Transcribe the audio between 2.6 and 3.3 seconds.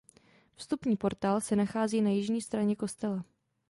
kostela.